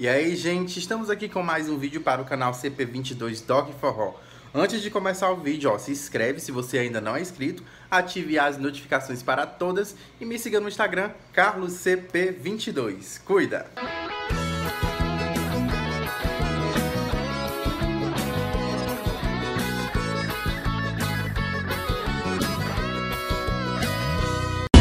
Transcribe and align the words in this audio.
E 0.00 0.08
aí, 0.08 0.34
gente, 0.34 0.78
estamos 0.78 1.10
aqui 1.10 1.28
com 1.28 1.42
mais 1.42 1.68
um 1.68 1.76
vídeo 1.76 2.00
para 2.00 2.22
o 2.22 2.24
canal 2.24 2.52
CP22 2.52 3.44
Dog 3.44 3.74
Forró. 3.78 4.14
Antes 4.54 4.80
de 4.80 4.90
começar 4.90 5.30
o 5.30 5.36
vídeo, 5.36 5.70
ó, 5.70 5.76
se 5.76 5.92
inscreve 5.92 6.40
se 6.40 6.50
você 6.50 6.78
ainda 6.78 6.98
não 6.98 7.14
é 7.14 7.20
inscrito, 7.20 7.62
ative 7.90 8.38
as 8.38 8.56
notificações 8.56 9.22
para 9.22 9.46
todas 9.46 9.94
e 10.18 10.24
me 10.24 10.38
siga 10.38 10.60
no 10.60 10.68
Instagram, 10.68 11.10
CarlosCP22. 11.34 13.20
Cuida! 13.22 13.70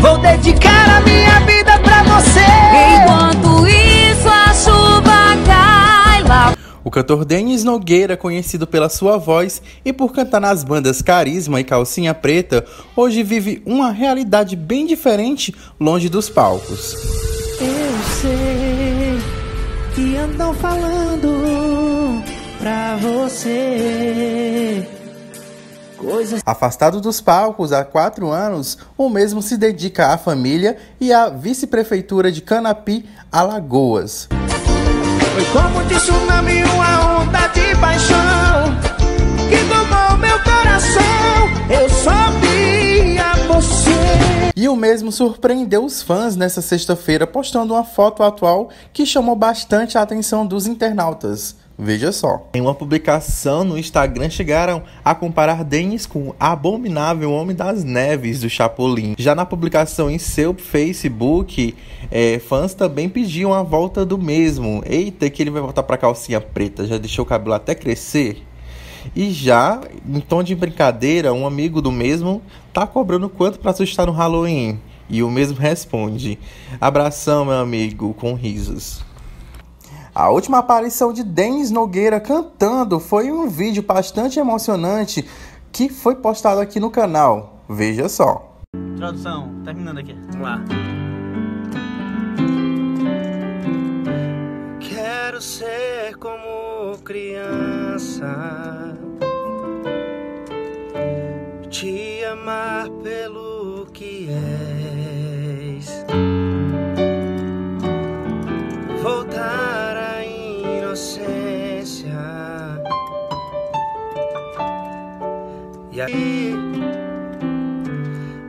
Vou 0.00 0.18
dedicar 0.18 0.96
a 0.96 1.00
minha 1.02 1.25
O 6.86 6.90
cantor 6.90 7.24
Denis 7.24 7.64
Nogueira, 7.64 8.16
conhecido 8.16 8.64
pela 8.64 8.88
sua 8.88 9.18
voz 9.18 9.60
e 9.84 9.92
por 9.92 10.12
cantar 10.12 10.40
nas 10.40 10.62
bandas 10.62 11.02
Carisma 11.02 11.60
e 11.60 11.64
Calcinha 11.64 12.14
Preta, 12.14 12.64
hoje 12.94 13.24
vive 13.24 13.60
uma 13.66 13.90
realidade 13.90 14.54
bem 14.54 14.86
diferente 14.86 15.52
longe 15.80 16.08
dos 16.08 16.30
palcos. 16.30 16.94
Eu 17.60 17.98
sei 18.20 19.18
que 19.96 20.16
andam 20.16 20.54
falando 20.54 22.22
pra 22.60 22.94
você 22.98 24.86
coisas. 25.98 26.40
Afastado 26.46 27.00
dos 27.00 27.20
palcos 27.20 27.72
há 27.72 27.84
quatro 27.84 28.30
anos, 28.30 28.78
o 28.96 29.08
mesmo 29.08 29.42
se 29.42 29.56
dedica 29.56 30.12
à 30.12 30.18
família 30.18 30.76
e 31.00 31.12
à 31.12 31.28
vice-prefeitura 31.30 32.30
de 32.30 32.42
Canapi, 32.42 33.04
Alagoas. 33.32 34.28
Foi 35.36 35.44
como 35.52 35.84
de 35.84 35.96
tsunami 35.96 36.64
uma 36.64 37.20
onda 37.20 37.46
de 37.48 37.78
paixão 37.78 38.74
que 39.50 39.58
tomou 39.68 40.16
meu 40.16 40.42
coração. 40.42 41.02
Eu 41.68 41.90
só 41.90 42.30
via 42.40 43.34
você. 43.46 44.50
E 44.56 44.66
o 44.66 44.74
mesmo 44.74 45.12
surpreendeu 45.12 45.84
os 45.84 46.00
fãs 46.00 46.36
nessa 46.36 46.62
sexta-feira 46.62 47.26
postando 47.26 47.74
uma 47.74 47.84
foto 47.84 48.22
atual 48.22 48.70
que 48.94 49.04
chamou 49.04 49.36
bastante 49.36 49.98
a 49.98 50.00
atenção 50.00 50.46
dos 50.46 50.66
internautas. 50.66 51.54
Veja 51.78 52.10
só. 52.10 52.48
Em 52.54 52.60
uma 52.62 52.74
publicação 52.74 53.62
no 53.62 53.76
Instagram 53.76 54.30
chegaram 54.30 54.82
a 55.04 55.14
comparar 55.14 55.62
Denis 55.62 56.06
com 56.06 56.28
o 56.28 56.36
abominável 56.40 57.30
Homem 57.30 57.54
das 57.54 57.84
Neves 57.84 58.40
do 58.40 58.48
Chapolin. 58.48 59.14
Já 59.18 59.34
na 59.34 59.44
publicação 59.44 60.10
em 60.10 60.18
seu 60.18 60.54
Facebook, 60.54 61.76
é, 62.10 62.38
fãs 62.38 62.72
também 62.72 63.10
pediam 63.10 63.52
a 63.52 63.62
volta 63.62 64.06
do 64.06 64.16
mesmo. 64.16 64.82
Eita, 64.86 65.28
que 65.28 65.42
ele 65.42 65.50
vai 65.50 65.60
voltar 65.60 65.82
pra 65.82 65.98
calcinha 65.98 66.40
preta, 66.40 66.86
já 66.86 66.96
deixou 66.96 67.26
o 67.26 67.28
cabelo 67.28 67.54
até 67.54 67.74
crescer. 67.74 68.42
E 69.14 69.30
já, 69.30 69.82
em 70.08 70.20
tom 70.20 70.42
de 70.42 70.54
brincadeira, 70.54 71.34
um 71.34 71.46
amigo 71.46 71.82
do 71.82 71.92
mesmo 71.92 72.40
tá 72.72 72.86
cobrando 72.86 73.28
quanto 73.28 73.58
para 73.58 73.72
assustar 73.72 74.06
no 74.06 74.12
Halloween. 74.12 74.80
E 75.10 75.22
o 75.22 75.30
mesmo 75.30 75.58
responde: 75.58 76.38
Abração, 76.80 77.44
meu 77.44 77.58
amigo, 77.58 78.14
com 78.14 78.34
risos. 78.34 79.04
A 80.16 80.30
última 80.30 80.60
aparição 80.60 81.12
de 81.12 81.22
Denis 81.22 81.70
Nogueira 81.70 82.18
cantando 82.18 82.98
foi 82.98 83.30
um 83.30 83.50
vídeo 83.50 83.82
bastante 83.82 84.40
emocionante 84.40 85.28
que 85.70 85.90
foi 85.90 86.14
postado 86.14 86.58
aqui 86.58 86.80
no 86.80 86.90
canal. 86.90 87.62
Veja 87.68 88.08
só. 88.08 88.62
Tradução, 88.96 89.52
terminando 89.62 89.98
aqui. 89.98 90.14
Vamos 90.30 90.40
lá. 90.40 90.64
Quero 94.80 95.42
ser 95.42 96.16
como 96.16 96.96
criança, 97.04 98.96
te 101.68 102.24
amar 102.24 102.88
pelo 103.02 103.86
que 103.92 104.30
és, 104.30 104.85
inocência 110.96 112.08
e 115.92 116.00
aí. 116.00 116.54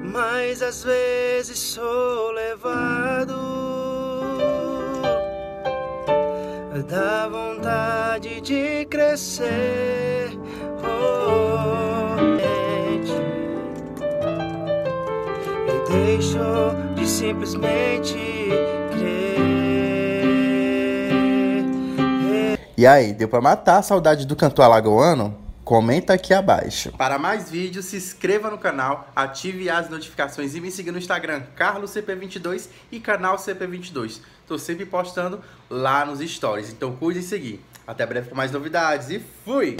Mas 0.01 0.61
às 0.61 0.83
vezes 0.83 1.59
sou 1.59 2.31
levado 2.31 3.35
da 6.87 7.27
vontade 7.27 8.39
de 8.39 8.85
crescer. 8.85 10.29
Oh, 10.81 12.15
e 15.67 15.91
deixo 15.91 16.39
de 16.95 17.05
simplesmente 17.05 18.15
crer. 18.91 19.26
E 22.77 22.85
aí, 22.85 23.11
deu 23.11 23.27
pra 23.27 23.41
matar 23.41 23.79
a 23.79 23.81
saudade 23.81 24.27
do 24.27 24.35
cantor 24.35 24.65
alagoano? 24.65 25.35
Comenta 25.63 26.13
aqui 26.13 26.31
abaixo. 26.31 26.91
Para 26.91 27.17
mais 27.17 27.49
vídeos, 27.49 27.85
se 27.85 27.97
inscreva 27.97 28.51
no 28.51 28.57
canal, 28.59 29.09
ative 29.15 29.67
as 29.67 29.89
notificações 29.89 30.53
e 30.53 30.61
me 30.61 30.69
siga 30.69 30.91
no 30.91 30.99
Instagram, 30.99 31.41
CarlosCP22 31.57 32.67
e 32.91 32.99
canal 32.99 33.37
CP22. 33.37 34.19
Tô 34.45 34.59
sempre 34.59 34.85
postando 34.85 35.41
lá 35.67 36.05
nos 36.05 36.19
stories, 36.19 36.69
então 36.69 36.95
cuide 36.95 37.17
em 37.17 37.23
seguir. 37.23 37.65
Até 37.87 38.05
breve 38.05 38.29
com 38.29 38.35
mais 38.35 38.51
novidades 38.51 39.09
e 39.09 39.19
fui! 39.43 39.75